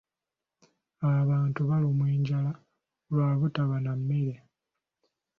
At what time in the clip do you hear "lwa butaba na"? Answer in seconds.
3.11-3.93